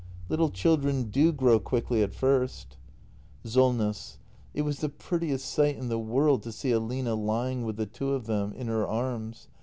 Little 0.29 0.49
children 0.49 1.11
do 1.11 1.31
grow 1.31 1.59
quickly 1.59 2.01
at 2.01 2.11
first. 2.11 2.75
i 3.45 3.47
SOLJTESS. 3.49 4.17
It 4.55 4.63
was 4.63 4.79
the 4.79 4.89
prettiest 4.89 5.45
sigh. 5.47 5.65
in 5.65 5.89
the 5.89 5.99
world 5.99 6.41
to 6.41 6.51
see 6.51 6.71
Aline 6.71 7.05
lying 7.05 7.65
with 7.65 7.77
the 7.77 7.85
two 7.85 8.13
of 8.15 8.25
them 8.25 8.55
\ 8.59 8.65
her 8.65 8.87
arms. 8.87 9.47